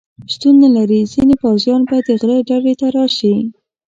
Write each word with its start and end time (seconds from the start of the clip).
شتون 0.31 0.53
نه 0.63 0.69
لري، 0.75 1.01
ځینې 1.13 1.35
پوځیان 1.43 1.81
به 1.89 1.97
د 2.07 2.09
غره 2.19 2.37
ډډې 2.47 2.73
ته 2.79 2.87
راشي. 2.95 3.35